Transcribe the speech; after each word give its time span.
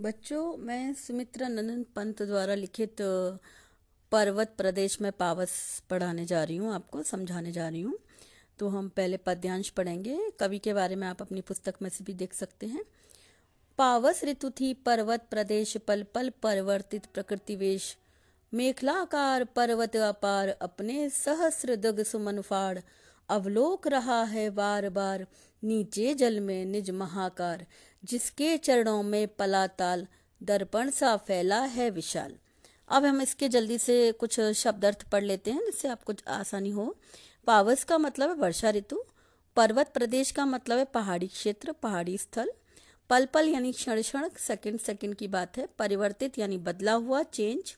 बच्चों, 0.00 0.56
मैं 0.56 0.92
सुमित्रा 0.94 1.48
नंदन 1.48 1.82
पंत 1.96 2.22
द्वारा 2.22 2.54
लिखित 2.54 2.96
पर्वत 4.12 4.54
प्रदेश 4.58 5.00
में 5.00 5.10
पावस 5.12 5.50
पढ़ाने 5.90 6.24
जा 6.24 6.44
रही 6.44 6.56
हूँ, 6.56 6.72
आपको 6.74 7.02
समझाने 7.02 7.52
जा 7.52 7.68
रही 7.68 7.80
हूँ। 7.80 7.98
तो 8.58 8.68
हम 8.68 8.88
पहले 8.88 9.16
पद्यांश 9.16 9.68
पढ़ेंगे। 9.68 10.18
कवि 10.40 10.58
के 10.58 10.74
बारे 10.74 10.96
में 10.96 11.06
आप 11.08 11.20
अपनी 11.22 11.40
पुस्तक 11.40 11.74
में 11.82 11.88
से 11.90 12.04
भी 12.04 12.14
देख 12.14 12.34
सकते 12.34 12.66
हैं। 12.66 12.84
पावस 13.78 14.24
ऋतु 14.24 14.50
थी 14.50 14.72
पर्वत 14.74 15.26
प्रदेश, 15.30 15.76
पल 15.76 16.02
पल 16.14 16.30
परिवर्तित 16.42 17.06
प्रकृति 17.06 17.56
वेश। 17.56 17.96
मेखलाकार 18.52 19.44
पर्वत 19.44 19.96
अपार, 19.96 20.48
अपने 20.48 21.08
सहस्र 21.10 21.76
दग 21.76 22.02
सुमन 22.02 22.40
फाड़। 22.40 22.78
अवलोक 23.28 23.86
रहा 23.86 24.22
है 24.24 24.48
बार 24.50 24.88
बार, 24.88 25.26
नीचे 25.62 26.14
जल 26.14 26.40
में 26.40 26.64
निज 26.64 26.90
महाकार। 26.90 27.66
जिसके 28.04 28.56
चरणों 28.56 29.02
में 29.02 29.28
पलाताल, 29.28 30.06
दर्पण 30.42 30.90
सा 30.90 31.16
फैला 31.16 31.60
है 31.60 31.90
विशाल। 31.90 32.36
अब 32.88 33.04
हम 33.04 33.20
इसके 33.22 33.48
जल्दी 33.48 33.78
से 33.78 34.12
कुछ 34.12 34.40
शब्द 34.40 34.84
अर्थ 34.84 35.08
पढ़ 35.10 35.24
लेते 35.24 35.50
हैं, 35.50 35.64
जिससे 35.64 35.88
आपको 35.88 36.12
आसानी 36.28 36.70
हो। 36.70 36.96
पावस 37.46 37.84
का 37.84 37.98
मतलब 37.98 38.28
है 38.28 38.34
वर्षा 38.34 38.70
ऋतु, 38.70 39.04
पर्वत 39.56 39.90
प्रदेश 39.94 40.30
का 40.30 40.46
मतलब 40.46 40.78
है 40.78 40.84
पहाड़ी 40.84 41.26
क्षेत्र, 41.26 41.72
पहाड़ी 41.72 42.18
स्थल। 42.18 42.52
पल 43.10 43.26
पल 43.26 43.48
यानी 43.48 43.72
क्षण 43.72 44.02
क्षण 44.02 44.28
सेकंड 44.38 44.80
सेकंड 44.80 45.14
की 45.14 45.28
बात 45.28 45.58
है। 45.58 45.68
परिवर्तित 45.78 46.38
यानी 46.38 46.58
बदला 46.58 46.92
हुआ, 46.92 47.22
चेंज। 47.22 47.74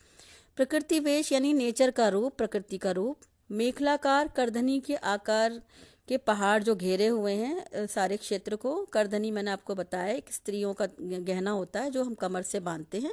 प्रकृति 0.56 1.00
वेश 1.00 1.32
यानी 1.32 1.52
नेचर 1.52 1.90
का 1.90 2.08
रूप, 2.08 2.32
प्रकृति 2.32 2.78
का 2.78 2.90
रूप। 2.90 3.20
मेखलाकार 3.50 4.28
करधनी 4.28 4.80
के 4.80 4.94
आकार 4.94 5.62
के 6.08 6.16
पहाड़ 6.18 6.62
जो 6.62 6.74
घेरे 6.74 7.06
हुए 7.06 7.32
हैं 7.34 7.86
सारे 7.88 8.16
क्षेत्र 8.16 8.56
को, 8.56 8.74
करधनी 8.92 9.30
मैंने 9.30 9.50
आपको 9.50 9.74
बताया 9.74 10.14
कि 10.16 10.32
स्त्रियों 10.32 10.72
का 10.74 10.86
गहना 11.00 11.50
होता 11.50 11.80
है, 11.80 11.90
जो 11.90 12.04
हम 12.04 12.14
कमर 12.14 12.42
से 12.42 12.60
बांधते 12.60 12.98
हैं, 12.98 13.12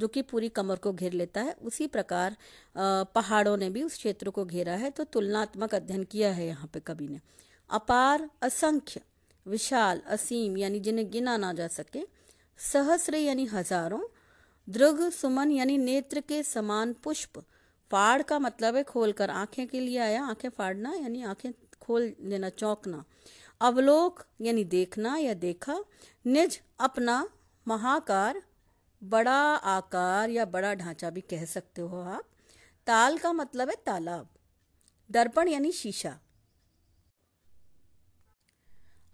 जो 0.00 0.08
कि 0.08 0.22
पूरी 0.22 0.48
कमर 0.50 0.76
को 0.76 0.92
घेर 0.92 1.12
लेता 1.12 1.40
है। 1.40 1.54
उसी 1.62 1.86
प्रकार 1.88 2.36
पहाड़ों 2.76 3.56
ने 3.56 3.70
भी 3.70 3.82
उस 3.82 3.96
क्षेत्र 3.96 4.30
को 4.30 4.44
घेरा 4.44 4.74
है 4.74 4.90
तो 4.90 5.04
तुलनात्मक 5.06 5.74
अध्ययन 5.74 6.04
किया 6.04 6.32
है 6.32 6.46
यहाँ 6.46 6.70
पे 6.74 6.80
कवि 6.82 7.08
ने। 7.08 7.20
अपार, 7.70 8.28
असंख्य, 8.42 9.00
विशाल, 9.46 10.00
असीम, 10.08 10.56
यानी 10.56 10.80
जिन्हें 10.80 11.10
गिना 11.12 11.36
ना 11.36 11.52
जा 11.52 11.68
सके, 11.70 12.06
सहस्र 12.60 13.16
यानी 13.16 13.44
हज़ारों, 13.46 14.00
दृग, 14.68 15.08
सुमन 15.12 15.50
यानी 15.52 15.78
नेत्र 15.78 16.20
के 16.20 16.42
समान 16.44 16.92
पुष्प, 17.04 17.38
फाड़ 17.90 18.22
का 18.22 18.38
मतलब 18.38 18.76
है 18.76 18.82
खोलकर 18.84 19.30
आँखें 19.32 19.66
के 19.66 19.80
लिए 19.80 19.98
आया, 20.00 20.24
आँखें 20.24 20.48
फाड़ना, 20.48 20.94
यानी 20.94 21.22
आँखें 21.24 21.50
खोल 21.86 22.16
लेना, 22.20 22.48
चौंकना। 22.48 23.04
अवलोक, 23.60 24.24
यानी 24.40 24.64
देखना 24.64 25.16
या 25.16 25.34
देखा, 25.34 25.84
निज 26.26 26.60
अपना 26.80 27.28
महाकार, 27.68 28.42
बड़ा 29.02 29.56
आकार 29.56 30.30
या 30.30 30.44
बड़ा 30.44 30.74
ढांचा 30.74 31.10
भी 31.10 31.20
कह 31.20 31.44
सकते 31.44 31.82
हो 31.82 32.00
आप। 32.00 32.24
ताल 32.86 33.18
का 33.18 33.32
मतलब 33.32 33.68
है 33.70 33.76
तालाब। 33.86 34.28
दर्पण, 35.10 35.48
यानी 35.48 35.72
शीशा। 35.72 36.20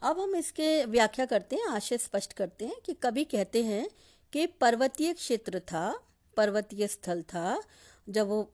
अब 0.03 0.21
हम 0.21 0.37
इसके 0.37 0.85
व्याख्या 0.85 1.27
करते 1.27 1.57
हैं, 1.57 1.67
आशय 1.67 1.99
स्पष्ट 1.99 2.33
करते 2.33 2.67
हैं 2.67 2.81
कि 2.87 2.95
कभी 2.95 3.25
कहते 3.25 3.65
हैं 3.65 3.91
कि 4.33 4.47
पर्वतीय 4.47 5.13
क्षेत्र 5.13 5.61
था, 5.61 6.01
पर्वतीय 6.37 6.89
स्थल 6.89 7.23
था 7.23 7.63
जब 8.07 8.29
वो 8.29 8.53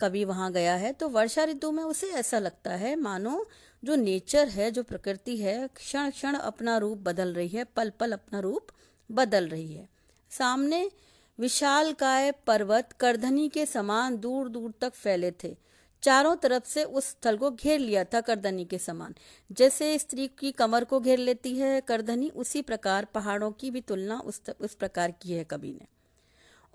कभी 0.00 0.24
वहाँ 0.24 0.50
गया 0.52 0.74
है 0.74 0.92
तो 0.92 1.08
वर्षा 1.08 1.44
ऋतु 1.44 1.70
में 1.72 1.82
उसे 1.84 2.10
ऐसा 2.12 2.38
लगता 2.38 2.74
है 2.74 2.94
मानो 2.96 3.44
जो 3.82 3.96
नेचर 3.96 4.48
है 4.48 4.70
जो 4.70 4.82
प्रकृति 4.82 5.36
है 5.36 5.68
क्षण 5.68 6.10
क्षण 6.10 6.34
अपना 6.34 6.76
रूप 6.78 6.98
बदल 6.98 7.34
रही 7.34 7.48
है 7.48 7.64
पल 7.76 7.90
पल 7.90 8.12
अपना 8.12 8.40
रूप 8.40 8.66
बदल 9.10 9.48
रही 9.48 9.72
है। 9.74 9.88
सामने 10.30 10.90
विशाल 11.38 11.92
काय 11.92 12.30
पर्वत 12.46 12.92
करधनी 12.92 13.48
के 13.48 13.66
समान 13.66 14.16
दूर 14.16 14.48
दूर 14.48 14.72
तक 14.80 14.94
फैले 14.94 15.30
थे। 15.44 15.56
चारों 16.02 16.34
तरफ़ 16.36 16.64
से 16.64 16.84
उस 16.84 17.04
स्थल 17.04 17.36
को 17.36 17.50
घेर 17.50 17.78
लिया 17.80 18.04
था 18.04 18.20
करधनी 18.20 18.64
के 18.64 18.78
समान। 18.78 19.14
जैसे 19.50 19.98
स्त्री 19.98 20.26
की 20.38 20.52
कमर 20.52 20.84
को 20.84 21.00
घेर 21.00 21.18
लेती 21.18 21.54
है 21.56 21.80
करधनी 21.80 22.28
उसी 22.28 22.62
प्रकार 22.62 23.04
पहाड़ों 23.04 23.50
की 23.50 23.70
भी 23.70 23.80
तुलना 23.80 24.18
उस, 24.18 24.42
उस 24.60 24.74
प्रकार 24.74 25.14
की 25.22 25.32
है 25.32 25.44
कवि 25.44 25.72
ने। 25.72 25.86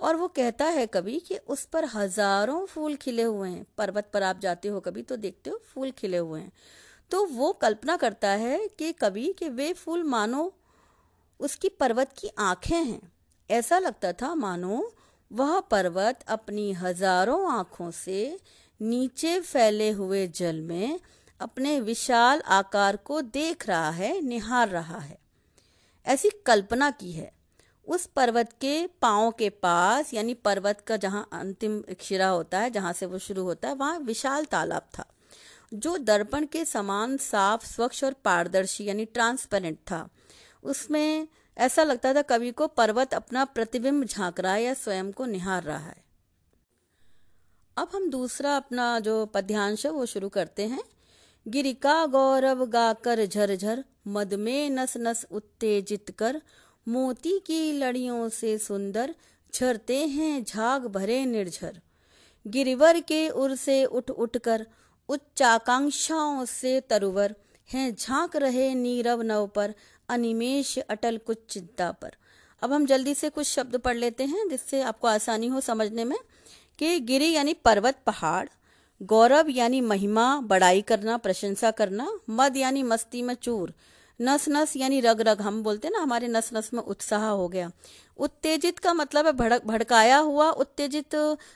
और 0.04 0.16
वो 0.16 0.28
कहता 0.28 0.66
है 0.66 0.86
कभी 0.88 1.20
कि 1.20 1.38
उस 1.38 1.66
पर 1.66 1.86
हज़ारों 1.86 2.66
फूल 2.66 2.96
खिले 2.96 3.24
हुए 3.24 3.50
हैं। 3.50 3.66
पर्वत 3.78 4.10
पर 4.14 4.24
आप 4.24 4.40
जाते 4.40 4.68
हो 4.68 4.80
कभी 4.80 5.02
तो 5.02 5.16
देखते 5.16 5.50
हो 5.50 5.62
फूल 5.66 5.92
खिले 5.92 6.18
हुए 6.18 6.40
हैं। 6.42 6.52
तो 7.12 7.26
वो 7.26 7.52
कल्पना 7.54 7.96
करता 7.98 8.30
है 8.30 8.68
कि 8.68 8.92
कभी 8.92 9.32
कि 9.34 9.50
वे 9.50 9.74
फूल 9.74 10.04
मानो, 10.04 10.54
उसकी 11.40 11.70
पर्वत 11.70 12.14
की 12.18 12.30
आँखें 12.40 12.84
हैं। 12.84 13.12
ऐसा 13.50 13.80
लगता 13.80 14.12
था, 14.14 14.36
मानो, 14.36 14.92
वह 15.32 15.60
पर्वत 15.60 16.20
अपनी 16.28 16.72
हज़ारों 16.74 17.52
आँखों 17.52 17.92
से 17.92 18.40
नीचे 18.80 19.40
फैले 19.40 19.90
हुए 19.92 20.28
जल 20.28 20.62
में 20.62 21.00
अपने 21.40 21.80
विशाल 21.80 22.42
आकार 22.42 22.96
को 22.98 23.22
देख 23.22 23.68
रहा 23.68 23.90
है, 23.90 24.22
निहार 24.22 24.70
रहा 24.70 25.00
है। 25.00 25.18
ऐसी 26.06 26.30
कल्पना 26.46 26.90
की 26.92 27.12
है। 27.12 27.32
उस 27.88 28.06
पर्वत 28.06 28.54
के 28.62 28.88
पाओ 28.88 29.32
के 29.32 29.50
पास, 29.50 30.14
यानी 30.14 30.34
पर्वत 30.34 30.82
का 30.82 30.98
जहाँ 30.98 31.30
अंतिम 31.34 31.84
शिरा 32.02 32.28
होता 32.28 32.60
है, 32.60 32.70
जहाँ 32.70 32.94
से 32.94 33.06
वो 33.06 33.18
शुरू 33.18 33.44
होता 33.44 33.68
है, 33.68 33.76
वहाँ 33.76 34.00
विशाल 34.00 34.46
तालाब 34.46 34.82
था, 35.00 35.06
जो 35.74 35.98
दर्पण 35.98 36.46
के 36.46 36.66
समान 36.66 37.18
साफ़, 37.18 37.66
स्वच्छ 37.66 38.04
और 38.04 38.14
पारदर्शी, 38.14 38.86
यानी 38.86 39.06
ट्रांसपेरेंट 39.06 39.78
था। 39.78 40.10
उसमें 40.64 41.28
ऐसा 41.58 41.84
लगता 41.84 42.14
था 42.14 42.22
कवि 42.22 42.52
को 42.52 42.68
पर्वत 42.68 43.14
अपना 43.14 43.46
प्रतिबिंब 43.46 44.06
झाँक 44.06 44.40
रहा 44.40 44.54
है 44.54 44.64
या 44.64 44.74
स्वयं 44.74 45.12
को 45.12 45.26
निहार 45.26 45.64
रहा 45.64 45.78
है। 45.78 46.04
अब 47.78 47.90
हम 47.96 48.10
दूसरा 48.10 48.58
अपना 48.58 49.00
जो 49.00 49.26
पद्यांश 49.26 49.86
है, 49.86 49.92
वो 49.92 50.06
शुरू 50.06 50.30
करते 50.30 50.64
हैं। 50.64 50.84
गिरिका 51.48 52.06
गौरव 52.06 52.66
गाकर 52.66 53.26
झरझर, 53.26 53.84
मद 54.08 54.34
में 54.34 54.70
नस 54.70 54.94
नस 54.98 55.26
उत्तेजित 55.32 56.16
कर 56.18 56.42
मोती 56.88 57.40
की 57.40 57.72
लड़ियों 57.72 58.30
से 58.30 58.58
सुंदर 58.58 59.16
झरते 59.56 59.98
हैं 60.08 60.44
झाग 60.44 60.86
भरे 60.86 61.26
निर्झर। 61.26 61.80
गिरिवर 62.48 63.00
के 63.00 63.30
उर 63.30 63.56
से 63.56 63.86
उठ 63.86 64.10
उठ 64.10 64.38
कर 64.38 64.66
उच्चाकांक्षाओं 65.10 66.46
से 66.46 66.80
तरुवर 66.80 67.36
हैं 67.74 67.96
झाँक 67.96 68.36
रहे 68.36 68.74
नीरव 68.76 69.22
नव 69.22 69.48
पर 69.48 69.74
अनिमेश 70.10 70.78
अटल 70.80 71.18
कुछ 71.18 71.38
चिंता 71.50 71.92
पर। 71.92 72.16
अब 72.62 72.74
हम 72.74 72.86
जल्दी 72.86 73.14
से 73.14 73.30
कुछ 73.30 73.48
शब्द 73.48 73.78
पढ़ 73.78 73.98
लेते 73.98 74.24
हैं 74.24 74.50
जिससे 74.50 74.82
आपको 74.82 75.08
आसानी 75.08 75.48
हो 75.48 75.62
समझने 75.62 76.04
में 76.04 76.18
कि 76.80 77.00
गिरी 77.00 77.32
यानी 77.32 77.54
पर्वत, 77.54 77.98
पहाड़, 78.06 78.50
गौरव 79.04 79.50
यानी 79.50 79.82
महिमा, 79.82 80.42
बड़ाई 80.42 80.82
करना, 80.82 81.18
प्रशंसा 81.18 81.72
करना, 81.72 82.12
मद 82.30 82.58
यानी 82.58 82.84
मस्ती 82.84 83.22
में 83.22 83.34
चूर 83.34 83.74
नस 84.20 84.46
नस 84.50 84.76
यानी 84.78 85.00
रग 85.02 85.22
रग 85.22 85.42
हम 85.42 85.62
बोलते 85.64 85.88
हैं 85.88 85.94
ना, 85.94 86.02
हमारे 86.02 86.28
नस 86.28 86.50
नस 86.54 86.70
में 86.74 86.82
उत्साह 86.82 87.26
हो 87.26 87.48
गया। 87.48 87.72
उत्तेजित 88.18 88.80
का 88.80 88.94
मतलब 88.94 89.26
है 89.26 89.32
भड़क, 89.34 89.66
भड़काया 89.66 90.18
हुआ, 90.18 90.50
उत्तेजित 90.52 91.16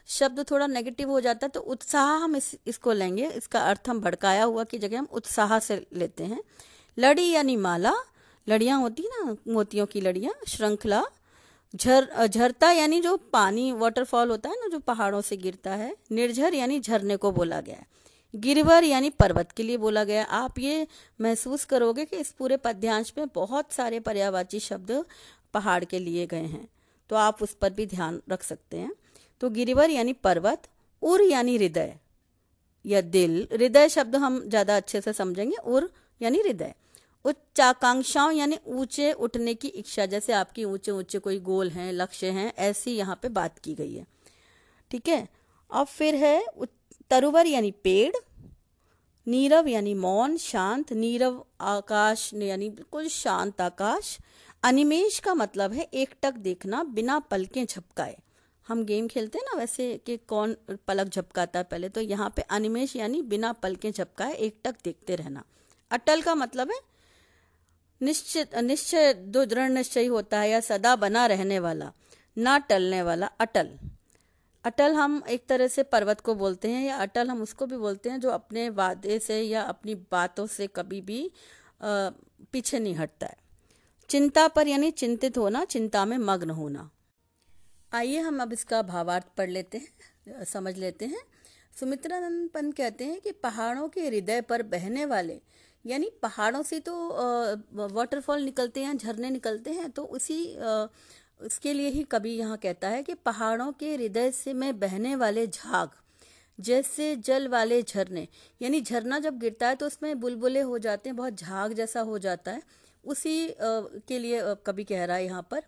शब्द 0.10 0.46
थोड़ा 0.52 0.68
नेगेटिव 0.68 1.10
हो 1.12 1.20
जाता 1.22 1.46
है 1.46 1.50
तो 1.50 1.60
उत्साह 1.62 2.16
हम 2.16 2.36
इस, 2.36 2.56
इसको 2.68 2.92
लेंगे। 2.94 3.28
इसका 3.28 3.60
अर्थ 3.62 3.90
हम 3.90 4.00
भड़काया 4.02 4.44
हुआ 4.44 4.64
की 4.64 4.78
जगह 4.78 5.00
हम 5.00 5.08
उत्साह 5.12 5.58
से 5.60 5.86
लेते 5.94 6.24
हैं। 6.24 6.42
लड़ी 6.98 7.30
यानी 7.30 7.56
माला, 7.58 7.94
लड़ियाँ 8.48 8.80
होती 8.82 9.04
ना, 9.04 9.36
मोतियों 9.48 9.86
की 9.86 10.02
लड़ियाँ, 10.02 10.34
श्रृंखला, 10.48 11.04
झर, 11.74 12.26
झरता 12.28 12.72
यानी 12.72 13.02
जो 13.02 13.16
पानी 13.34 13.72
वाटरफॉल 13.74 14.30
होता 14.30 14.50
है 14.50 14.56
ना, 14.56 14.68
जो 14.68 14.80
पहाड़ों 14.80 15.22
से 15.22 15.38
गिरता 15.38 15.72
है, 15.72 15.96
निर्झर 16.12 16.54
यानी 16.54 16.80
झरने 16.80 17.18
को 17.18 17.32
बोला 17.32 17.62
गया 17.62 17.76
है। 17.76 17.86
गिरवर 18.38 18.84
यानी 18.84 19.10
पर्वत 19.10 19.52
के 19.52 19.64
लिए 19.64 19.78
बोला 19.78 20.04
गया। 20.04 20.24
आप 20.24 20.60
ये 20.60 20.88
महसूस 21.20 21.66
करोगे 21.66 22.06
कि 22.06 22.18
इस 22.18 22.32
पूरे 22.32 22.58
पद्यांश 22.58 23.14
में 23.18 23.28
बहुत 23.36 23.72
सारे 23.72 24.00
पर्यावाची 24.00 24.60
शब्द 24.60 24.92
पहाड़ 25.54 25.84
के 25.84 26.00
लिए 26.00 26.26
गए 26.28 26.46
हैं। 26.46 26.68
तो 27.10 27.16
आप 27.16 27.42
उस 27.44 27.54
पर 27.54 27.74
भी 27.74 27.86
ध्यान 27.86 28.22
रख 28.30 28.44
सकते 28.44 28.78
हैं। 28.78 28.92
तो 29.42 29.50
गिरिवर 29.50 29.90
यानी 29.90 30.14
पर्वत, 30.14 30.68
उर 31.02 31.22
यानी 31.22 31.56
हृदय। 31.58 31.96
या 32.86 33.02
दिल। 33.04 33.48
हृदय 33.54 33.90
शब्द 33.90 34.16
हम 34.16 34.40
ज़्यादा 34.42 34.76
अच्छे 34.78 35.02
से 35.02 35.14
समझेंगे। 35.14 35.56
उर 35.58 35.90
यानी 36.22 36.40
हृदय। 36.40 36.74
उच्चाकांक्षाओं 37.26 38.32
यानी 38.32 38.58
ऊँचे 38.68 39.12
उठने 39.14 39.54
की 39.54 39.68
इच्छा, 39.68 40.06
जैसे 40.06 40.34
आपकी 40.34 40.64
ऊँचे 40.66 40.92
ऊँचे 40.92 41.20
कोई 41.20 41.40
गोल 41.40 41.70
हैं, 41.70 41.92
लक्ष्य 41.94 42.30
हैं, 42.30 42.52
ऐसी 42.56 42.92
यहाँ 42.92 43.20
पे 43.22 43.30
बात 43.30 43.58
की 43.60 43.74
गई 43.76 43.94
है। 43.96 44.06
ठीक 44.92 45.08
है? 45.10 45.28
अब 45.70 45.88
फिर 45.88 46.16
है 46.16 46.46
तरुवर 47.12 47.48
यानी 47.48 47.72
पेड़। 47.84 48.16
नीरव 49.28 49.68
यानी 49.68 49.94
मौन, 49.96 50.38
शांत, 50.38 50.92
नीरव 50.94 51.42
आकाश, 51.62 52.30
यानी 52.36 52.70
बिल्कुल 52.70 53.08
शांत 53.08 53.62
आकाश। 53.62 54.18
अनिमेश 54.64 55.20
का 55.20 55.34
मतलब 55.34 55.74
है 55.74 55.88
एक 55.94 56.14
टक 56.22 56.34
देखना 56.40 56.84
बिना 56.86 57.18
पलकें 57.22 57.66
झपकाए। 57.66 58.16
हम 58.68 58.84
गेम 58.84 59.08
खेलते 59.08 59.38
हैं 59.38 59.46
ना 59.46 59.58
वैसे 59.58 59.86
कि 60.06 60.16
कौन 60.28 60.56
पलक 60.88 61.08
झपकाता 61.08 61.60
है 61.60 61.66
पहले 61.66 61.90
तो 61.90 62.02
यहाँ 62.02 62.30
पे 62.36 62.42
अनिमेश 62.52 62.96
यानी 62.96 63.22
बिना 63.24 63.52
पलकें 63.54 63.92
झपकाए 63.92 64.34
एक 64.34 64.60
टक 64.64 64.76
देखते 64.84 65.16
रहना। 65.16 65.44
अटल 65.92 66.22
का 66.22 66.36
मतलब 66.36 66.72
है 66.72 66.80
निश्चित, 68.02 68.56
निश्चय 68.56 69.14
दृढ़ 69.14 69.70
निश्चय 69.70 70.06
होता 70.08 70.40
है 70.40 70.50
या 70.50 70.60
सदा 70.62 70.96
बना 70.96 71.26
रहने 71.26 71.60
वाला, 71.60 71.92
ना 72.38 72.58
टलने 72.60 73.02
वाला, 73.04 73.30
अटल। 73.40 73.70
अटल 74.68 74.94
हम 74.94 75.22
एक 75.30 75.46
तरह 75.48 75.68
से 75.68 75.84
पर्वत 75.84 76.22
को 76.22 76.36
बोलते 76.36 76.72
हैं 76.72 76.84
या 76.86 76.96
अटल 76.98 77.30
हम 77.30 77.42
उसको 77.42 77.66
भी 77.66 77.78
बोलते 77.78 78.10
हैं 78.10 78.20
जो 78.20 78.30
अपने 78.30 78.70
वादे 78.72 79.20
से 79.20 79.42
या 79.42 79.62
अपनी 79.64 79.96
बातों 80.12 80.46
से 80.48 80.68
कभी 80.68 81.02
भी 81.02 81.26
आ, 81.26 82.10
पीछे 82.52 82.80
नहीं 82.80 82.96
हटता 82.96 83.28
है। 83.28 83.38
चिंता 84.10 84.48
पर 84.48 84.68
यानी 84.68 84.92
चिंतित 84.92 85.38
होना 85.38 85.64
चिंता 85.66 86.06
में 86.06 86.18
मग्न 86.18 86.50
होना। 86.50 86.90
आइए 87.94 88.20
हम 88.20 88.42
अब 88.42 88.54
इसका 88.54 88.82
भावार्थ 88.84 89.26
पढ़ 89.38 89.50
लेते 89.50 89.78
हैं 89.78 90.44
समझ 90.46 90.78
लेते 90.78 91.06
हैं। 91.06 91.22
सुमित्रानंद 91.80 92.50
पंत 92.50 92.76
कहते 92.76 93.06
हैं 93.06 93.20
कि 93.22 93.32
पहाड़ों 93.40 93.88
के 93.90 94.02
हृदय 94.02 94.42
पर 94.42 94.64
बहने 94.66 95.06
वाले 95.06 95.40
यानी 95.86 96.10
पहाड़ों 96.22 96.62
से 96.64 96.80
तो 96.80 96.94
वाटरफॉल 97.94 98.42
निकलते 98.42 98.84
हैं 98.84 98.98
झरने 98.98 99.30
निकलते 99.30 99.72
हैं 99.72 99.90
तो 99.92 100.04
उसी 100.04 100.40
उसके 101.40 101.74
लिए 101.74 101.90
ही 101.90 102.04
कभी 102.04 102.36
यहाँ 102.36 102.58
कहता 102.58 102.90
है 102.90 103.04
कि 103.04 103.14
पहाड़ों 103.16 103.72
के 103.72 103.94
हृदय 103.94 104.32
से 104.32 104.54
में 104.54 104.80
बहने 104.80 105.16
वाले 105.16 105.46
झाग, 105.48 105.90
जैसे 106.60 107.16
जल 107.18 107.48
वाले 107.48 107.82
झरने। 107.84 108.28
यानी 108.62 108.82
झरना 108.82 109.20
जब 109.20 109.38
गिरता 109.40 109.68
है 109.68 109.76
तो 109.76 109.86
उसमें 109.86 110.20
बुलबुले 110.20 110.62
हो 110.62 110.78
जाते 110.80 111.10
हैं, 111.10 111.16
बहुत 111.16 111.34
झाग 111.34 111.74
जैसा 111.74 112.02
हो 112.02 112.18
जाता 112.20 112.52
है। 112.52 112.62
उसी 113.04 113.56
के 113.62 114.20
लिए 114.20 114.42
कभी 114.66 114.84
कह 114.84 115.04
रहा 115.06 115.18
है 115.18 115.26
यहाँ 115.26 115.48
पर 115.52 115.64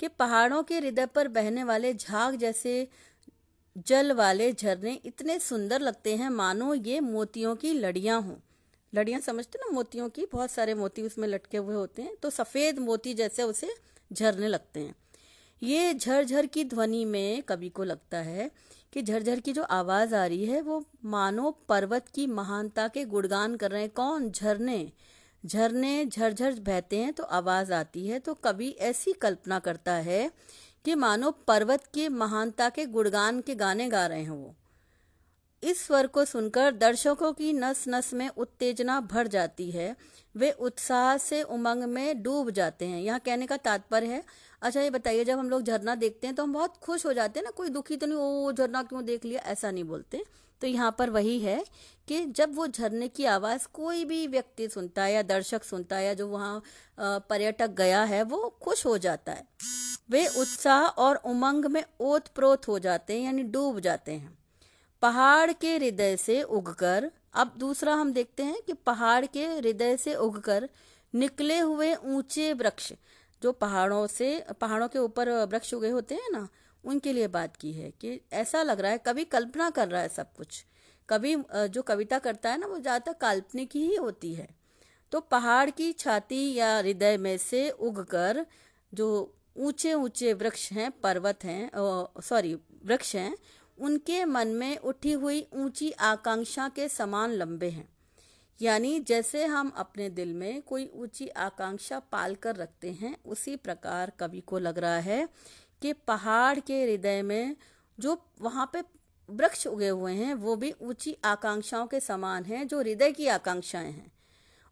कि 0.00 0.08
पहाड़ों 0.10 0.62
के 0.62 0.74
हृदय 0.76 1.06
पर 1.06 1.28
बहने 1.30 1.64
वाले 1.64 1.92
झाग 1.94 2.34
जैसे 2.36 2.88
जल 3.78 4.12
वाले 4.12 4.52
झरने 4.52 4.92
इतने 5.04 5.38
सुंदर 5.40 5.80
लगते 5.80 6.14
हैं, 6.16 6.28
मानो 6.30 6.74
ये 6.74 6.98
मोतियों 7.02 7.54
की 7.56 7.72
लड़ियाँ 7.74 8.20
हों। 8.22 8.36
लड़ियाँ 8.92 9.20
समझते 9.20 9.58
ना, 9.58 9.70
मोतियों 9.72 10.08
की? 10.08 10.26
बहुत 10.32 10.50
सारे 10.50 10.74
मोती 10.74 11.02
उसमें 11.02 11.26
लटके 11.28 11.58
हुए 11.58 11.74
होते 11.74 12.02
हैं 12.02 12.14
तो 12.22 12.30
सफ़ेद 12.32 12.78
मोती 12.80 13.14
जैसे 13.14 13.42
उसे 13.44 13.74
झरने 14.10 14.48
लगते 14.48 14.80
हैं। 14.80 14.94
ये 15.64 15.94
झरझर 15.94 16.46
की 16.46 16.64
ध्वनि 16.64 17.04
में 17.04 17.42
कवि 17.42 17.68
को 17.68 17.84
लगता 17.84 18.18
है 18.18 18.50
कि 18.92 19.02
झरझर 19.02 19.40
की 19.40 19.52
जो 19.52 19.62
आवाज़ 19.62 20.14
आ 20.14 20.26
रही 20.26 20.44
है, 20.44 20.60
वो 20.60 20.84
मानो 21.04 21.50
पर्वत 21.68 22.08
की 22.14 22.26
महानता 22.26 22.88
के 22.88 23.04
गुणगान 23.04 23.56
कर 23.56 23.70
रहे 23.70 23.82
हैं। 23.82 23.90
कौन? 23.90 24.30
झरने। 24.30 24.92
झरने 25.46 26.06
झरझर 26.06 26.52
बहते 26.52 26.98
हैं 26.98 27.12
तो 27.12 27.22
आवाज़ 27.22 27.72
आती 27.72 28.06
है। 28.06 28.18
तो 28.18 28.34
कवि 28.34 28.70
ऐसी 28.70 29.12
कल्पना 29.12 29.58
करता 29.58 29.92
है 29.92 30.30
कि 30.84 30.94
मानो 30.94 31.30
पर्वत 31.30 31.86
की 31.94 32.08
महानता 32.08 32.68
के 32.68 32.86
गुणगान 32.86 33.40
के 33.40 33.54
गाने 33.54 33.88
गा 33.88 34.06
रहे 34.06 34.22
हैं 34.22 34.30
वो। 34.30 34.54
इस 35.64 35.84
स्वर 35.86 36.06
को 36.06 36.24
सुनकर 36.24 36.72
दर्शकों 36.72 37.32
की 37.32 37.52
नस 37.52 37.84
नस 37.88 38.12
में 38.14 38.28
उत्तेजना 38.28 39.00
भर 39.02 39.26
जाती 39.26 39.70
है। 39.70 39.94
वे 40.34 40.50
उत्साह 40.50 41.16
से 41.16 41.42
उमंग 41.42 41.84
में 41.84 42.22
डूब 42.22 42.50
जाते 42.50 42.84
हैं। 42.84 43.00
यहाँ 43.00 43.20
कहने 43.20 43.46
का 43.46 43.56
तात्पर्य 43.58 44.06
है 44.06 44.22
अच्छा 44.62 44.80
ये 44.80 44.90
बताइए, 44.90 45.24
जब 45.24 45.38
हम 45.38 45.50
लोग 45.50 45.62
झरना 45.62 45.94
देखते 45.94 46.26
हैं 46.26 46.36
तो 46.36 46.42
हम 46.42 46.52
बहुत 46.52 46.76
खुश 46.76 47.04
हो 47.06 47.12
जाते 47.12 47.40
हैं 47.40 47.44
ना, 47.44 47.50
कोई 47.50 47.68
दुखी 47.68 47.96
तो 47.96 48.06
नहीं, 48.06 48.18
ओ, 48.18 48.52
झरना 48.52 48.82
क्यों 48.82 49.04
देख 49.04 49.24
लिया? 49.24 49.40
ऐसा 49.42 49.70
नहीं 49.70 49.84
बोलते। 49.84 50.24
तो 50.60 50.66
यहाँ 50.66 50.94
पर 50.98 51.10
वही 51.10 51.38
है 51.40 51.64
कि 52.08 52.24
जब 52.26 52.54
वो 52.54 52.66
झरने 52.66 53.08
की 53.08 53.24
आवाज़ 53.24 53.66
कोई 53.72 54.04
भी 54.04 54.26
व्यक्ति 54.26 54.68
सुनता 54.68 55.02
है 55.02 55.12
या 55.12 55.22
दर्शक 55.22 55.64
सुनता 55.64 55.96
है 55.96 56.06
या 56.06 56.14
जो 56.14 56.28
वहाँ 56.28 56.62
पर्यटक 57.00 57.70
गया 57.70 58.02
है, 58.02 58.22
वो 58.22 58.48
खुश 58.62 58.86
हो 58.86 58.96
जाता 58.98 59.32
है। 59.32 59.46
वे 60.10 60.26
उत्साह 60.28 60.86
और 60.86 61.16
उमंग 61.16 61.64
में 61.66 61.82
ओत 62.00 62.28
प्रोत 62.28 62.68
हो 62.68 62.78
जाते 62.78 63.14
हैं, 63.14 63.24
यानी 63.24 63.42
डूब 63.42 63.80
जाते 63.80 64.12
हैं। 64.12 64.38
पहाड़ 65.04 65.52
के 65.52 65.74
हृदय 65.76 66.16
से 66.16 66.42
उगकर, 66.42 67.10
अब 67.34 67.54
दूसरा 67.58 67.94
हम 67.94 68.12
देखते 68.12 68.42
हैं 68.42 68.60
कि 68.66 68.72
पहाड़ 68.86 69.24
के 69.26 69.46
हृदय 69.46 69.96
से 69.96 70.14
उगकर 70.16 70.68
निकले 71.14 71.58
हुए 71.58 71.94
ऊँचे 71.94 72.52
वृक्ष, 72.52 72.92
जो 73.42 73.52
पहाड़ों 73.54 74.06
से, 74.06 74.28
पहाड़ों 74.60 74.88
के 74.88 74.98
ऊपर 74.98 75.30
वृक्ष 75.46 75.74
उगे 75.74 75.88
होते 75.88 76.14
हैं 76.14 76.30
ना, 76.32 76.48
उनके 76.84 77.12
लिए 77.12 77.26
बात 77.28 77.56
की 77.56 77.72
है 77.72 77.90
कि 78.00 78.20
ऐसा 78.34 78.62
लग 78.62 78.80
रहा 78.80 78.92
है 78.92 79.00
कभी 79.06 79.24
कल्पना 79.26 79.68
कर 79.70 79.88
रहा 79.88 80.00
है 80.02 80.08
सब 80.10 80.32
कुछ। 80.32 80.64
कभी 81.08 81.36
जो 81.68 81.82
कविता 81.82 82.18
करता 82.18 82.50
है 82.50 82.58
ना, 82.58 82.66
वो 82.66 82.78
ज़्यादातर 82.78 83.18
काल्पनिक 83.20 83.76
ही 83.76 83.94
होती 83.96 84.32
है। 84.34 84.48
तो 85.12 85.20
पहाड़ 85.20 85.70
की 85.70 85.92
छाती 85.94 86.52
या 86.54 86.76
हृदय 86.78 87.16
में 87.18 87.36
से 87.38 87.68
उगकर 87.70 88.44
जो 88.92 89.08
ऊँचे 89.56 89.92
ऊँचे 89.94 90.32
वृक्ष 90.34 90.70
हैं, 90.72 90.90
पर्वत 91.02 91.44
हैं 91.44 91.70
सॉरी 92.22 92.54
वृक्ष 92.84 93.14
हैं 93.16 93.36
उनके 93.78 94.24
मन 94.24 94.48
में 94.48 94.78
उठी 94.78 95.12
हुई 95.12 95.48
ऊँची 95.54 95.90
आकांक्षा 95.90 96.68
के 96.68 96.88
समान 96.88 97.30
लंबे 97.30 97.70
हैं। 97.70 97.88
यानी 98.62 99.00
जैसे 99.00 99.44
हम 99.44 99.72
अपने 99.76 100.10
दिल 100.10 100.34
में 100.34 100.62
कोई 100.62 100.90
ऊँची 100.94 101.28
आकांक्षा 101.28 101.98
पाल 101.98 102.34
कर 102.34 102.56
रखते 102.56 102.92
हैं, 102.92 103.16
उसी 103.26 103.56
प्रकार 103.56 104.12
कवि 104.18 104.40
को 104.40 104.58
लग 104.58 104.78
रहा 104.78 104.98
है 104.98 105.28
कि 105.82 105.92
पहाड़ 105.92 106.60
के 106.60 106.84
हृदय 106.84 107.22
में 107.22 107.56
जो 108.00 108.30
वहाँ 108.40 108.70
पे 108.72 108.82
वृक्ष 109.30 109.66
उगे 109.66 109.88
हुए 109.88 110.12
हैं, 110.12 110.34
वो 110.34 110.56
भी 110.56 110.74
ऊँची 110.82 111.16
आकांक्षाओं 111.24 111.86
के 111.86 112.00
समान 112.00 112.44
हैं, 112.44 112.68
जो 112.68 112.80
हृदय 112.80 113.12
की 113.12 113.26
आकांक्षाएँ 113.26 113.92
हैं। 113.92 114.12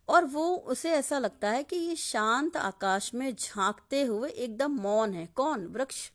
और 0.09 0.25
वो 0.25 0.57
उसे 0.57 0.91
ऐसा 0.91 1.19
लगता 1.19 1.51
है 1.51 1.63
कि 1.63 1.77
ये 1.77 1.97
शांत 1.97 2.57
आकाश 2.57 3.15
में 3.15 3.35
झांकते 3.35 4.03
हुए 4.03 4.31
एकदम 4.31 4.73
मौन 4.73 5.15
है। 5.15 5.27
कौन? 5.27 5.67
वृक्ष। 5.67 6.13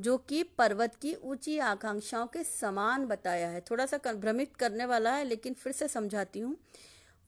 जो 0.00 0.16
कि 0.18 0.42
पर्वत 0.42 0.94
की 0.94 1.14
ऊँची 1.14 1.58
आकांक्षाओं 1.58 2.26
के 2.26 2.44
समान 2.44 3.06
बताया 3.06 3.48
है। 3.48 3.60
थोड़ा 3.60 3.86
सा 3.86 4.12
भ्रमित 4.12 4.56
करने 4.56 4.84
वाला 4.84 5.12
है, 5.12 5.24
लेकिन 5.24 5.54
फिर 5.54 5.72
से 5.72 5.88
समझाती 5.88 6.40
हूँ। 6.40 6.56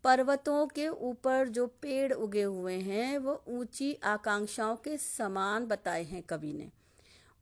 पर्वतों 0.05 0.67
के 0.67 0.89
ऊपर 0.89 1.49
जो 1.49 1.67
पेड़ 1.67 2.13
उगे 2.13 2.43
हुए 2.43 2.75
हैं, 2.75 3.19
वो 3.19 3.43
ऊँची 3.49 3.99
आकांक्षाओं 4.05 4.77
के 4.77 4.97
समान 4.97 5.67
बताए 5.67 6.05
हैं 6.05 6.23
कवि 6.23 6.53
ने। 6.53 6.69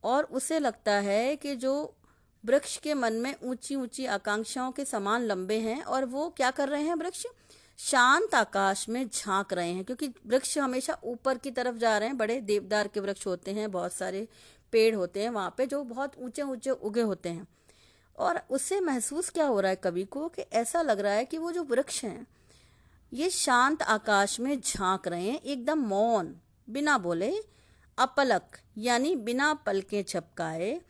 और 0.03 0.23
उसे 0.23 0.59
लगता 0.59 0.91
है 0.91 1.35
कि 1.35 1.55
जो 1.55 1.95
वृक्ष 2.45 2.77
के 2.77 2.93
मन 2.93 3.13
में 3.13 3.35
ऊँची 3.43 3.75
ऊँची 3.75 4.05
आकांक्षाओं 4.05 4.71
के 4.71 4.85
समान 4.85 5.21
लंबे 5.21 5.59
हैं, 5.59 5.81
और 5.83 6.05
वो 6.05 6.29
क्या 6.29 6.51
कर 6.51 6.69
रहे 6.69 6.83
हैं 6.83 6.95
वृक्ष? 6.95 7.25
शांत 7.77 8.35
आकाश 8.35 8.89
में 8.89 9.09
झाँक 9.09 9.53
रहे 9.53 9.71
हैं, 9.71 9.83
क्योंकि 9.85 10.07
वृक्ष 10.27 10.57
हमेशा 10.57 10.97
ऊपर 11.03 11.37
की 11.37 11.51
तरफ़ 11.51 11.75
जा 11.75 11.97
रहे 11.97 12.09
हैं। 12.09 12.17
बड़े 12.17 12.41
देवदार 12.41 12.87
के 12.87 12.99
वृक्ष 12.99 13.27
होते 13.27 13.51
हैं, 13.51 13.71
बहुत 13.71 13.93
सारे 13.93 14.27
पेड़ 14.71 14.95
होते 14.95 15.23
हैं 15.23 15.29
वहाँ 15.29 15.53
पे 15.57 15.65
जो 15.65 15.83
बहुत 15.83 16.13
ऊँचे 16.19 16.41
ऊँचे 16.41 16.69
उगे 16.69 17.01
होते 17.01 17.29
हैं। 17.29 17.47
और 18.17 18.41
उससे 18.49 18.79
महसूस 18.79 19.29
क्या 19.29 19.45
हो 19.45 19.59
रहा 19.59 19.69
है 19.69 19.75
कवि 19.75 20.03
को 20.03 20.27
कि 20.27 20.41
ऐसा 20.41 20.81
लग 20.81 20.99
रहा 20.99 21.13
है 21.13 21.25
कि 21.25 21.37
वो 21.37 21.51
जो 21.51 21.63
वृक्ष 21.63 22.03
हैं, 22.03 22.27
ये 23.13 23.29
शांत 23.29 23.81
आकाश 23.81 24.39
में 24.39 24.59
झाँक 24.61 25.07
रहे 25.07 25.29
हैं, 25.29 25.41
एकदम 25.41 25.79
मौन, 25.79 26.35
बिना 26.69 26.97
बोले 26.97 27.33
अपलक, 27.97 28.57
यानी 28.77 29.15
बिना 29.15 29.53
पलकें 29.53 30.03
छपकाए, 30.03 30.81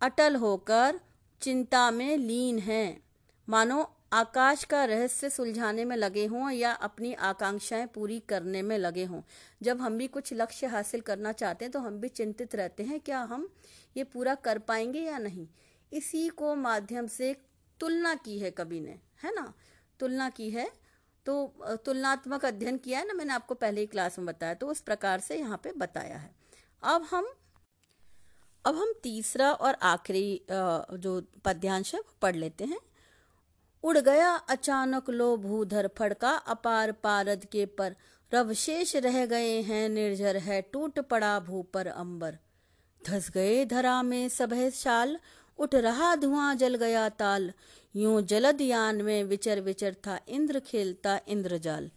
अटल 0.00 0.36
होकर 0.36 1.00
चिंता 1.40 1.90
में 1.90 2.16
लीन 2.16 2.58
हैं। 2.58 3.02
मानो 3.48 3.82
आकाश 4.14 4.62
का 4.64 4.84
रहस्य 4.84 5.28
सुलझाने 5.30 5.84
में 5.84 5.96
लगे 5.96 6.24
हों 6.26 6.50
या 6.50 6.72
अपनी 6.82 7.12
आकांक्षाएँ 7.22 7.86
पूरी 7.86 8.18
करने 8.28 8.60
में 8.62 8.76
लगे 8.78 9.04
हों। 9.04 9.20
जब 9.62 9.80
हम 9.80 9.96
भी 9.98 10.06
कुछ 10.08 10.32
लक्ष्य 10.32 10.66
हासिल 10.66 11.00
करना 11.00 11.32
चाहते 11.32 11.64
हैं 11.64 11.72
तो 11.72 11.80
हम 11.80 11.98
भी 12.00 12.08
चिंतित 12.10 12.54
रहते 12.54 12.82
हैं, 12.82 13.00
क्या 13.00 13.20
हम 13.22 13.48
ये 13.96 14.04
पूरा 14.04 14.34
कर 14.36 14.58
पाएँगे 14.60 15.00
या 15.00 15.18
नहीं? 15.18 15.46
इसी 15.92 16.28
को 16.28 16.54
माध्यम 16.56 17.06
से 17.06 17.34
तुलना 17.80 18.14
की 18.16 18.38
है 18.38 18.50
कवि 18.50 18.80
ने, 18.80 18.98
है 19.24 19.34
ना? 19.34 19.52
तुलना 20.00 20.28
की 20.30 20.50
है। 20.50 20.70
तो 21.26 21.76
तुलनात्मक 21.84 22.44
अध्ययन 22.44 22.78
किया 22.78 22.98
है 22.98 23.06
ना 23.06 23.14
मैंने 23.14 23.32
आपको 23.32 23.54
पहले 23.56 23.80
ही 23.80 23.86
क्लास 23.86 24.18
में 24.18 24.26
बताया 24.26 24.54
तो 24.54 24.66
उस 24.66 24.80
प्रकार 24.82 25.20
से 25.20 25.38
यहाँ 25.38 25.60
पे 25.64 25.72
बताया 25.76 26.16
है। 26.16 26.30
अब 26.82 27.06
हम 27.10 27.32
अब 28.64 28.76
हम 28.76 28.92
तीसरा 29.02 29.52
और 29.52 29.76
आखिरी 29.84 30.40
जो 30.50 31.20
पद्यांश 31.44 31.94
है 31.94 32.00
वो 32.00 32.14
पढ़ 32.22 32.36
लेते 32.36 32.64
हैं। 32.64 32.78
उड़ 33.84 33.98
गया 33.98 34.30
अचानक 34.50 35.10
लो 35.10 35.36
भूधर 35.36 35.88
फड़का 35.98 36.30
अपार 36.30 36.92
पारद 37.02 37.44
के 37.44 37.64
पर। 37.68 37.94
रवशेष 38.32 38.94
रह 38.96 39.24
गए 39.26 39.60
हैं 39.62 39.88
निर्जर 39.88 40.36
है, 40.36 40.60
टूट 40.62 40.98
पड़ा 41.00 41.38
भू 41.40 41.62
पर 41.74 41.86
अंबर। 41.86 42.38
धस 43.02 43.30
गए 43.30 43.64
धरा 43.64 44.02
में 44.02 44.28
सभय 44.28 44.70
शाल, 44.70 45.16
उठ 45.58 45.74
रहा 45.76 46.14
धुआँ 46.16 46.54
जल 46.54 46.74
गया 46.76 47.08
ताल। 47.08 47.52
यूँ 47.94 48.22
जलद 48.22 48.60
यान 48.60 49.02
में 49.02 49.24
विचर 49.24 49.60
विचर 49.60 49.96
था 50.06 50.18
इंद्र 50.28 50.60
खेलता 50.60 51.18
इंद्रजाल 51.28 51.90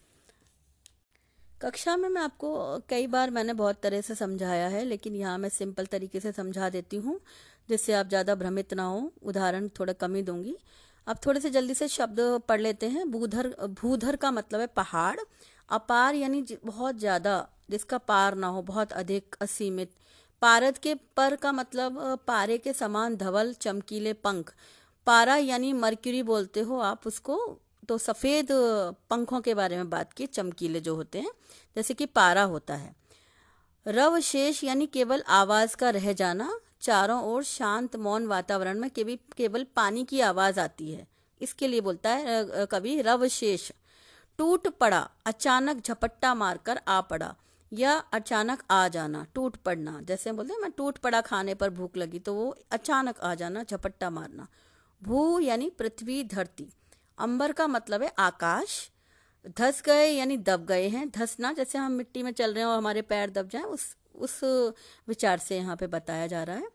कक्षा 1.61 1.95
में 1.97 2.07
मैं 2.09 2.21
आपको 2.21 2.49
कई 2.89 3.07
बार 3.07 3.29
मैंने 3.29 3.53
बहुत 3.53 3.79
तरह 3.83 4.01
से 4.01 4.15
समझाया 4.15 4.67
है, 4.67 4.83
लेकिन 4.85 5.15
यहाँ 5.15 5.37
मैं 5.37 5.49
सिंपल 5.49 5.85
तरीके 5.85 6.19
से 6.19 6.31
समझा 6.31 6.69
देती 6.69 6.97
हूँ, 6.97 7.19
जिससे 7.69 7.93
आप 7.93 8.09
ज़्यादा 8.09 8.35
भ्रमित 8.35 8.73
ना 8.73 8.83
हो। 8.83 9.11
उदाहरण 9.23 9.67
थोड़ा 9.79 9.93
कम 9.93 10.21
दूँगी। 10.21 10.55
अब 11.07 11.17
थोड़े 11.25 11.39
से 11.39 11.49
जल्दी 11.49 11.73
से 11.73 11.87
शब्द 11.87 12.19
पढ़ 12.49 12.61
लेते 12.61 12.87
हैं। 12.89 13.09
भूधर 13.11 13.47
भूधर 13.73 14.15
का 14.15 14.31
मतलब 14.31 14.59
है 14.59 14.67
पहाड़। 14.67 15.19
अपार 15.69 16.15
यानी 16.15 16.43
बहुत 16.65 16.97
ज़्यादा, 16.97 17.47
जिसका 17.69 17.97
पार 17.99 18.35
ना 18.35 18.47
हो, 18.47 18.61
बहुत 18.63 18.91
अधिक, 18.93 19.35
असीमित। 19.41 19.91
पारद 20.41 20.77
के 20.77 20.93
पर 21.17 21.35
का 21.35 21.51
मतलब 21.51 21.99
पारे 22.27 22.57
के 22.57 22.73
समान 22.73 23.15
धवल, 23.15 23.53
चमकीले 23.53 24.13
पंख। 24.15 24.53
पारा 25.07 25.35
यानी 25.37 25.71
मर्क्यूरी 25.75 26.21
बोलते 26.23 26.59
हो 26.59 26.79
आप 26.81 27.07
उसको 27.07 27.37
तो 27.89 27.97
सफ़ेद 27.97 28.47
पंखों 29.09 29.39
के 29.41 29.53
बारे 29.53 29.75
में 29.77 29.89
बात 29.89 30.13
की 30.13 30.25
चमकीले 30.27 30.79
जो 30.79 30.95
होते 30.95 31.19
हैं, 31.19 31.31
जैसे 31.75 31.93
कि 31.93 32.05
पारा 32.07 32.43
होता 32.43 32.75
है। 32.75 32.95
रवशेष 33.85 34.63
यानी 34.63 34.85
केवल 34.87 35.23
आवाज़ 35.31 35.75
का 35.75 35.89
रह 35.89 36.11
जाना 36.13 36.49
चारों 36.87 37.21
ओर 37.23 37.43
शांत 37.43 37.95
मौन 37.97 38.25
वातावरण 38.27 38.79
में 38.79 38.89
केवल 38.89 39.17
केवल 39.37 39.65
पानी 39.75 40.03
की 40.05 40.19
आवाज़ 40.21 40.59
आती 40.59 40.91
है। 40.91 41.07
इसके 41.41 41.67
लिए 41.67 41.81
बोलता 41.81 42.09
है 42.09 42.65
कवि 42.65 43.01
रवशेष, 43.01 43.71
टूट 44.39 44.67
पड़ा, 44.69 44.99
अचानक 45.25 45.83
झपट्टा 45.83 46.33
मारकर 46.35 46.79
आ 46.87 46.99
पड़ा, 47.01 47.33
या 47.71 47.93
अचानक 48.13 48.63
आ 48.71 48.87
जाना, 48.87 49.25
टूट 49.35 49.55
पड़ना। 49.57 49.99
जैसे 50.01 50.31
बोलते 50.31 50.53
हैं, 50.53 50.61
मैं 50.61 50.71
टूट 50.71 50.97
पड़ा 50.97 51.21
खाने 51.21 51.55
पर 51.55 51.69
भूख 51.71 51.97
लगी 51.97 52.19
तो 52.19 52.33
वो 52.33 52.55
अचानक 52.71 53.19
आ 53.19 53.33
जाना, 53.35 53.63
झपट्टा 53.63 54.09
मारना। 54.09 54.47
भू 55.01 55.39
यानी 55.39 55.69
पृथ्वी 55.69 56.23
धरती। 56.25 56.69
अंबर 57.17 57.51
का 57.51 57.67
मतलब 57.67 58.03
है 58.03 58.13
आकाश। 58.19 58.89
धस 59.57 59.81
गए 59.81 60.09
यानी 60.09 60.37
दब 60.39 60.65
गए 60.65 60.87
हैं। 60.87 61.09
धसना, 61.09 61.53
जैसे 61.53 61.77
हम 61.77 61.91
मिट्टी 61.91 62.23
में 62.23 62.31
चल 62.33 62.53
रहे 62.53 62.63
हैं 62.63 62.69
और 62.69 62.77
हमारे 62.77 63.01
पैर 63.03 63.29
दब 63.31 63.49
जाए। 63.49 63.63
उस 63.63 63.95
उस 64.17 64.39
विचार 65.07 65.37
से 65.37 65.57
यहाँ 65.57 65.75
पे 65.75 65.87
बताया 65.87 66.27
जा 66.27 66.43
रहा 66.43 66.55
है। 66.55 66.67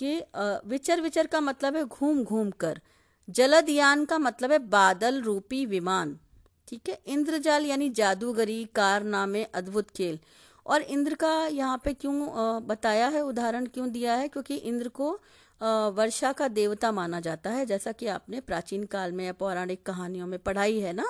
कि 0.00 0.22
विचर 0.66 1.00
विचर 1.00 1.26
का 1.26 1.40
मतलब 1.42 1.76
है 1.76 1.84
घूम 1.84 2.22
घूम 2.24 2.50
कर। 2.60 2.80
जलदयान 3.28 4.04
का 4.04 4.18
मतलब 4.20 4.52
है 4.52 4.58
बादल 4.60 5.20
रूपी 5.22 5.64
विमान। 5.66 6.18
ठीक 6.68 6.88
है? 6.88 6.98
इंद्रजाल 7.06 7.66
यानी 7.66 7.88
जादूगरी 7.92 8.64
कारनामे 8.74 9.42
अद्भुत 9.44 9.90
खेल। 9.90 10.18
और 10.66 10.82
इंद्र 10.84 11.14
का 11.14 11.34
यहाँ 11.46 11.80
पे 11.84 11.92
क्यों 11.94 12.14
बताया 12.66 13.06
है, 13.08 13.20
उदाहरण 13.22 13.66
क्यों 13.66 13.90
दिया 13.90 14.14
है? 14.14 14.28
क्योंकि 14.28 14.56
इंद्र 14.56 14.88
को 14.90 15.12
वर्षा 15.92 16.32
का 16.32 16.48
देवता 16.50 16.90
माना 16.92 17.20
जाता 17.20 17.50
है, 17.50 17.64
जैसा 17.66 17.92
कि 17.92 18.06
आपने 18.08 18.40
प्राचीन 18.42 18.84
काल 18.86 19.12
में 19.12 19.24
या 19.24 19.32
पौराणिक 19.34 19.82
कहानियों 19.86 20.26
में 20.26 20.38
पढ़ाई 20.40 20.78
है 20.80 20.92
ना? 20.92 21.06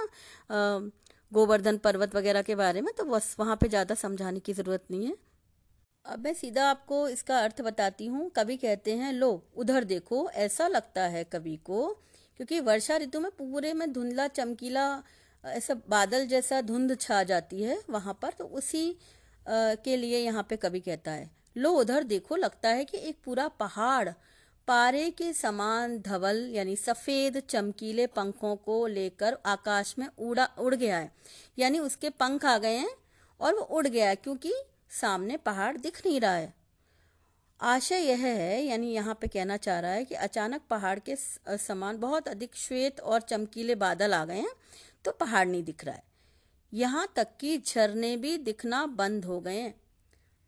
गोवर्धन 1.32 1.76
पर्वत 1.78 2.14
वगैरह 2.16 2.42
के 2.42 2.54
बारे 2.54 2.80
में 2.80 2.92
तो 2.99 3.04
बस 3.06 3.35
वहाँ 3.40 3.56
पे 3.56 3.68
ज़्यादा 3.68 3.94
समझाने 3.97 4.40
की 4.40 4.52
ज़रूरत 4.52 4.85
नहीं 4.90 5.06
है। 5.06 5.14
अब 6.10 6.24
मैं 6.24 6.32
सीधा 6.34 6.64
आपको 6.70 7.08
इसका 7.08 7.38
अर्थ 7.38 7.60
बताती 7.62 8.06
हूँ। 8.06 8.30
कभी 8.36 8.56
कहते 8.56 8.94
हैं, 8.96 9.12
लो, 9.12 9.42
उधर 9.56 9.84
देखो, 9.84 10.28
ऐसा 10.30 10.66
लगता 10.68 11.02
है 11.02 11.22
कवि 11.24 11.56
को, 11.56 11.86
क्योंकि 12.36 12.58
वर्षा 12.60 12.96
ऋतु 12.96 13.20
में 13.20 13.30
पूरे 13.30 13.72
में 13.74 13.92
धुंधला, 13.92 14.26
चमकीला, 14.28 15.02
ऐसा 15.44 15.74
बादल 15.88 16.26
जैसा 16.26 16.60
धुंध 16.60 16.96
छा 17.00 17.22
जाती 17.22 17.62
है 17.62 17.78
वहाँ 17.90 18.18
पर। 18.22 18.32
तो 18.38 18.44
उसी 18.44 18.96
के 19.46 19.96
लिए 19.96 20.18
यहाँ 20.18 20.42
पे 20.50 20.56
कवि 20.56 20.80
कहता 20.80 21.10
है, 21.10 21.30
लो, 21.56 21.70
उधर 21.72 22.02
देखो, 22.04 22.36
लगता 22.36 22.68
है 22.68 22.84
कि 22.84 22.98
एक 23.00 23.18
पूरा 23.24 23.46
पहाड़, 23.50 24.08
पारे 24.68 25.10
के 25.12 25.32
समान 25.32 25.98
धवल, 26.00 26.44
यानी 26.52 26.74
सफ़ेद, 26.76 27.40
चमकीले 27.40 28.06
पंखों 28.08 28.54
को 28.58 28.86
लेकर 28.88 29.36
आकाश 29.46 29.94
में 29.98 30.06
उड़ा, 30.08 30.48
उड़ 30.58 30.74
गया 30.74 30.98
है। 30.98 31.12
यानी 31.58 31.78
उसके 31.80 32.10
पंख 32.10 32.44
आ 32.44 32.56
गए 32.58 32.76
हैं 32.76 32.90
और 33.40 33.54
वो 33.54 33.62
उड़ 33.62 33.86
गया 33.86 34.08
है, 34.08 34.16
क्योंकि 34.16 34.52
सामने 34.90 35.37
पहाड़ 35.38 35.76
दिख 35.76 36.00
नहीं 36.06 36.20
रहा 36.20 36.35
है। 36.35 36.52
आशय 37.61 38.00
यह 38.00 38.18
है, 38.18 38.62
यानी 38.62 38.92
यहाँ 38.92 39.14
पे 39.14 39.26
कहना 39.26 39.56
चाह 39.59 39.78
रहा 39.80 39.90
है 39.92 40.04
कि 40.04 40.14
अचानक 40.16 40.61
पहाड़ 40.70 40.99
के 40.99 41.16
समान 41.59 41.99
बहुत 41.99 42.28
अधिक 42.28 42.56
श्वेत 42.56 43.00
और 43.02 43.20
चमकीले 43.23 43.75
बादल 43.76 44.14
आ 44.14 44.25
गए 44.25 44.38
हैं 44.38 44.52
तो 45.04 45.12
पहाड़ 45.12 45.47
नहीं 45.49 45.62
दिख 45.64 45.85
रहा 45.85 45.94
है। 45.94 46.02
यहाँ 46.73 47.06
तक 47.16 47.28
कि 47.40 47.56
झरने 47.59 48.16
भी 48.16 48.37
दिखना 48.40 48.85
बंद 48.88 49.25
हो 49.25 49.40
गए 49.40 49.59
हैं। 49.59 49.75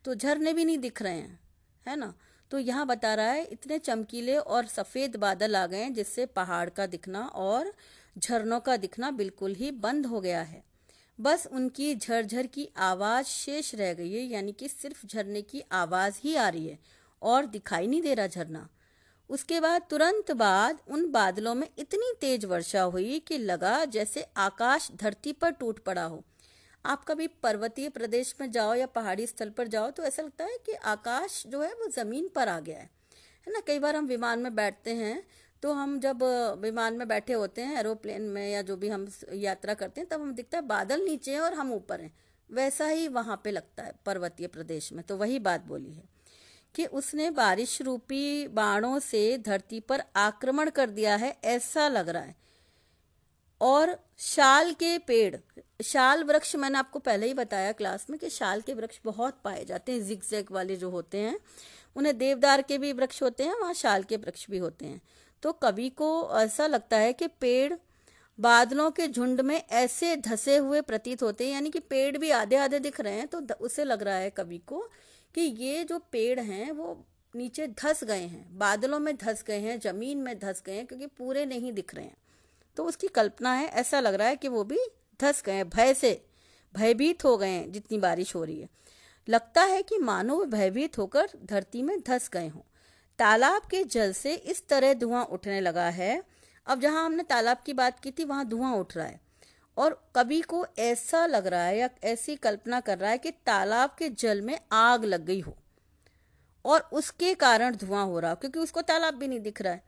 तो 0.05 0.15
झरने 0.15 0.53
भी 0.53 0.65
नहीं 0.65 0.77
दिख 0.79 1.01
रहे 1.01 1.13
हैं, 1.13 1.39
है 1.85 1.95
ना? 1.95 2.13
तो 2.51 2.59
यहाँ 2.59 2.85
बता 2.87 3.13
रहा 3.15 3.25
है, 3.27 3.43
इतने 3.43 3.77
चमकीले 3.79 4.37
और 4.37 4.65
सफ़ेद 4.67 5.15
बादल 5.15 5.55
आ 5.55 5.65
गए 5.67 5.77
हैं, 5.77 5.93
जिससे 5.93 6.25
पहाड़ 6.27 6.69
का 6.69 6.85
दिखना 6.87 7.25
और 7.25 7.73
झरनों 8.15 8.59
का 8.59 8.77
दिखना 8.77 9.11
बिल्कुल 9.13 9.55
ही 9.55 9.71
बंद 9.73 10.05
हो 10.05 10.21
गया 10.21 10.41
है। 10.41 10.63
बस 11.19 11.47
उनकी 11.51 11.95
झरझर 11.95 12.47
की 12.47 12.69
आवाज़ 12.77 13.25
शेष 13.25 13.75
रह 13.75 13.93
गई 13.93 14.13
है, 14.13 14.21
यानी 14.21 14.51
कि 14.51 14.67
सिर्फ़ 14.67 15.05
झरने 15.07 15.41
की 15.41 15.61
आवाज़ 15.71 16.19
ही 16.23 16.35
आ 16.35 16.49
रही 16.49 16.67
है 16.67 16.79
और 17.21 17.45
दिखाई 17.45 17.87
नहीं 17.87 18.01
दे 18.01 18.13
रहा 18.13 18.27
झरना। 18.27 18.69
उसके 19.29 19.59
बाद 19.59 19.81
तुरंत 19.89 20.31
बाद 20.31 20.79
उन 20.87 21.11
बादलों 21.11 21.55
में 21.55 21.67
इतनी 21.77 22.11
तेज 22.21 22.45
वर्षा 22.45 22.81
हुई 22.81 23.19
कि 23.19 23.37
लगा 23.37 23.85
जैसे 23.85 24.25
आकाश 24.37 24.89
धरती 24.95 25.31
पर 25.31 25.51
टूट 25.51 25.79
पड़ा 25.79 26.03
हो। 26.03 26.23
आप 26.85 27.03
कभी 27.03 27.27
पर्वतीय 27.27 27.89
प्रदेश 27.89 28.35
में 28.41 28.51
जाओ 28.51 28.73
या 28.73 28.85
पहाड़ी 28.85 29.27
स्थल 29.27 29.49
पर 29.49 29.67
जाओ 29.67 29.91
तो 29.91 30.03
ऐसा 30.03 30.23
लगता 30.23 30.43
है 30.43 30.57
कि 30.65 30.73
आकाश 30.73 31.43
जो 31.47 31.61
है 31.61 31.73
वो 31.73 31.87
ज़मीन 31.87 32.27
पर 32.27 32.47
आ 32.47 32.59
गया 32.59 32.77
है। 32.77 32.89
है 33.47 33.53
ना? 33.53 33.59
कई 33.59 33.79
बार 33.79 33.95
हम 33.95 34.05
विमान 34.05 34.39
में 34.39 34.55
बैठते 34.55 34.93
हैं 34.93 35.23
तो 35.63 35.71
हम 35.73 35.99
जब 35.99 36.23
विमान 36.61 36.93
में 36.93 37.07
बैठे 37.07 37.33
होते 37.33 37.61
हैं, 37.61 37.77
एरोप्लेन 37.79 38.21
में 38.21 38.49
या 38.51 38.61
जो 38.61 38.75
भी 38.77 38.89
हम 38.89 39.07
यात्रा 39.33 39.73
करते 39.73 40.01
हैं, 40.01 40.07
तब 40.09 40.21
हम 40.21 40.33
दिखता 40.33 40.57
है 40.57 40.65
बादल 40.67 41.01
नीचे 41.01 41.31
हैं 41.31 41.39
और 41.39 41.53
हम 41.53 41.71
ऊपर 41.73 42.01
हैं। 42.01 42.13
वैसा 42.49 42.87
ही 42.87 43.07
वहाँ 43.07 43.39
पे 43.43 43.51
लगता 43.51 43.83
है 43.83 43.93
पर्वतीय 44.05 44.47
प्रदेश 44.47 44.91
में 44.93 45.03
तो 45.05 45.17
वही 45.17 45.39
बात 45.39 45.65
बोली 45.67 45.93
है 45.93 46.03
कि 46.75 46.85
उसने 46.93 47.29
बारिश 47.31 47.81
रूपी 47.81 48.47
बाणों 48.47 48.97
से 48.99 49.37
धरती 49.37 49.79
पर 49.79 50.03
आक्रमण 50.15 50.69
कर 50.69 50.89
दिया 50.89 51.15
है, 51.15 51.35
ऐसा 51.43 51.87
लग 51.87 52.09
रहा 52.09 52.21
है। 52.21 52.35
और 53.61 53.97
शाल 54.19 54.73
के 54.73 54.97
पेड़, 54.97 55.35
शाल 55.83 56.23
वृक्ष 56.23 56.55
मैंने 56.55 56.77
आपको 56.77 56.99
पहले 56.99 57.27
ही 57.27 57.33
बताया 57.33 57.71
क्लास 57.71 58.05
में 58.09 58.19
कि 58.19 58.29
शाल 58.29 58.61
के 58.61 58.73
वृक्ष 58.73 58.99
बहुत 59.05 59.39
पाए 59.43 59.65
जाते 59.65 59.91
हैं 59.91 60.03
जिग 60.03 60.21
जैग 60.29 60.51
वाले 60.51 60.75
जो 60.75 60.89
होते 60.89 61.17
हैं, 61.17 61.39
उन्हें 61.95 62.17
देवदार 62.17 62.61
के 62.61 62.77
भी 62.77 62.93
वृक्ष 62.93 63.21
होते 63.23 63.43
हैं, 63.43 63.59
वहाँ 63.59 63.73
शाल 63.73 64.03
के 64.03 64.17
वृक्ष 64.17 64.49
भी 64.49 64.57
होते 64.57 64.85
हैं। 64.85 65.01
तो 65.43 65.51
कवि 65.53 65.89
को 65.89 66.09
ऐसा 66.39 66.67
लगता 66.67 66.97
है 66.97 67.13
कि 67.13 67.27
पेड़ 67.27 67.73
बादलों 68.39 68.89
के 68.91 69.07
झुंड 69.07 69.41
में 69.41 69.55
ऐसे 69.55 70.15
धसे 70.17 70.57
हुए 70.57 70.81
प्रतीत 70.81 71.23
होते 71.23 71.45
हैं, 71.45 71.53
यानी 71.53 71.69
कि 71.69 71.79
पेड़ 71.79 72.17
भी 72.17 72.29
आधे 72.31 72.55
आधे 72.55 72.79
दिख 72.79 72.99
रहे 73.01 73.13
हैं 73.13 73.27
तो 73.27 73.41
उसे 73.55 73.83
लग 73.83 74.03
रहा 74.03 74.15
है 74.15 74.29
कवि 74.29 74.57
को 74.57 74.79
कि 75.35 75.41
ये 75.41 75.83
जो 75.83 75.99
पेड़ 76.11 76.39
हैं, 76.39 76.71
वो 76.71 77.05
नीचे 77.33 77.67
धस 77.67 78.03
गए 78.03 78.21
हैं, 78.21 78.57
बादलों 78.57 78.99
में 78.99 79.15
धस 79.17 79.43
गए 79.47 79.59
हैं, 79.59 79.79
ज़मीन 79.79 80.17
में 80.17 80.37
धस 80.39 80.61
गए 80.65 80.73
हैं, 80.73 80.85
क्योंकि 80.85 81.07
पूरे 81.07 81.45
नहीं 81.45 81.71
दिख 81.73 81.95
रहे 81.95 82.05
हैं। 82.05 82.17
तो 82.77 82.85
उसकी 82.85 83.07
कल्पना 83.07 83.53
है, 83.53 83.67
ऐसा 83.67 83.99
लग 83.99 84.13
रहा 84.13 84.27
है 84.27 84.35
कि 84.35 84.47
वो 84.47 84.63
भी 84.63 84.79
धस 85.19 85.41
गए 85.45 85.53
हैं, 85.53 85.69
भय 85.69 85.93
से, 85.93 86.25
भयभीत 86.75 87.23
हो 87.25 87.37
गए 87.37 87.49
हैं 87.49 87.71
जितनी 87.71 87.97
बारिश 87.97 88.35
हो 88.35 88.43
रही 88.43 88.59
है। 88.61 88.69
लगता 89.27 89.63
है 89.63 89.81
कि 89.83 89.97
मानो 89.97 90.43
भयभीत 90.45 90.97
होकर 90.97 91.29
धरती 91.43 91.81
में 91.81 91.99
धस 92.01 92.29
गए 92.33 92.47
हों। 92.47 92.61
तालाब 93.19 93.61
के 93.61 93.83
जल 93.83 94.13
से 94.13 94.33
इस 94.33 94.67
तरह 94.67 94.93
धुआँ 94.93 95.23
उठने 95.25 95.59
लगा 95.61 95.89
है। 95.89 96.23
अब 96.67 96.81
जहाँ 96.81 97.05
हमने 97.05 97.23
तालाब 97.23 97.57
की 97.65 97.73
बात 97.73 97.99
की 97.99 98.11
थी, 98.11 98.23
वहाँ 98.23 98.45
धुआँ 98.45 98.73
उठ 98.75 98.95
रहा 98.97 99.05
है। 99.05 99.19
और 99.77 100.09
कवि 100.15 100.39
को 100.41 100.65
ऐसा 100.79 101.25
लग 101.25 101.47
रहा 101.47 101.63
है 101.63 101.77
या 101.77 101.89
ऐसी 102.03 102.35
कल्पना 102.35 102.79
कर 102.79 102.97
रहा 102.97 103.11
है 103.11 103.17
कि 103.17 103.31
तालाब 103.45 103.95
के 103.99 104.09
जल 104.09 104.41
में 104.41 104.59
आग 104.71 105.05
लग 105.05 105.25
गई 105.25 105.39
हो 105.39 105.55
और 106.65 106.89
उसके 106.93 107.33
कारण 107.35 107.75
धुआँ 107.75 108.05
हो 108.05 108.19
रहा 108.19 108.31
हो, 108.31 108.35
क्योंकि 108.35 108.59
उसको 108.59 108.81
तालाब 108.81 109.13
भी 109.13 109.27
नहीं 109.27 109.39
दिख 109.39 109.61
रहा 109.61 109.73
है। 109.73 109.83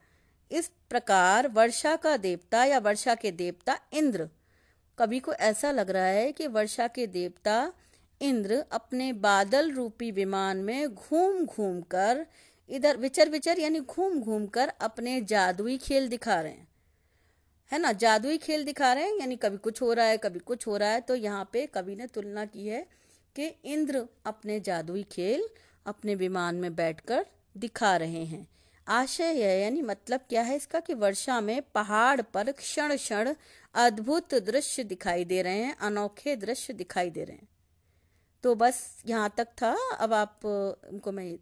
इस 0.50 0.70
प्रकार 0.90 1.48
वर्षा 1.48 1.94
का 1.96 2.16
देवता 2.16 2.64
या 2.64 2.78
वर्षा 2.78 3.14
के 3.14 3.30
देवता 3.30 3.78
इंद्र 3.92 4.28
कवि 4.98 5.18
को 5.18 5.32
ऐसा 5.32 5.70
लग 5.70 5.90
रहा 5.90 6.04
है 6.04 6.32
कि 6.32 6.46
वर्षा 6.46 6.86
के 6.88 7.06
देवता 7.06 7.72
इंद्र 8.20 8.64
अपने 8.72 9.12
बादल 9.12 9.70
रूपी 9.72 10.10
विमान 10.10 10.56
में 10.56 10.94
घूम 10.94 11.44
घूम 11.44 11.80
कर 11.80 12.26
इधर 12.68 12.96
विचर 12.96 13.28
विचर 13.28 13.58
यानी 13.58 13.80
घूम 13.80 14.20
घूम 14.20 14.46
कर 14.46 14.68
अपने 14.80 15.20
जादुई 15.20 15.76
खेल 15.78 16.08
दिखा 16.08 16.40
रहे 16.40 16.52
हैं। 16.52 16.68
है 17.70 17.78
ना? 17.78 17.92
जादुई 17.92 18.38
खेल 18.38 18.64
दिखा 18.64 18.92
रहे 18.92 19.04
हैं, 19.04 19.18
यानी 19.20 19.36
कभी 19.36 19.56
कुछ 19.56 19.80
हो 19.82 19.92
रहा 19.92 20.06
है, 20.06 20.16
कभी 20.16 20.38
कुछ 20.38 20.66
हो 20.66 20.76
रहा 20.76 20.90
है 20.90 21.00
तो 21.00 21.14
यहाँ 21.14 21.48
पे 21.52 21.66
कवि 21.66 21.96
ने 21.96 22.06
तुलना 22.06 22.44
की 22.44 22.66
है 22.66 22.86
कि 23.36 23.46
इंद्र 23.64 24.04
अपने 24.26 24.60
जादुई 24.60 25.02
खेल 25.02 25.48
अपने 25.86 26.14
विमान 26.14 26.56
में 26.56 26.74
बैठकर 26.74 27.26
दिखा 27.56 27.96
रहे 27.96 28.24
हैं। 28.24 28.46
आशय 28.86 29.42
है, 29.42 29.60
यानी 29.60 29.82
मतलब 29.82 30.20
क्या 30.28 30.42
है 30.42 30.56
इसका 30.56 30.80
कि 30.80 30.94
वर्षा 30.94 31.40
में 31.40 31.60
पहाड़ 31.74 32.20
पर 32.22 32.50
क्षण 32.52 32.96
क्षण 32.96 33.34
अद्भुत 33.74 34.34
दृश्य 34.34 34.84
दिखाई 34.84 35.24
दे 35.24 35.42
रहे 35.42 35.58
हैं, 35.58 35.76
अनोखे 35.76 36.36
दृश्य 36.36 36.72
दिखाई 36.72 37.10
दे 37.10 37.24
रहे 37.24 37.36
हैं। 37.36 37.48
तो 38.44 38.54
बस 38.54 39.02
यहाँ 39.06 39.32
तक 39.36 39.48
था, 39.62 39.76
अब 39.98 40.12
आप 40.12 40.44
उनको 40.44 41.12
मैं 41.12 41.36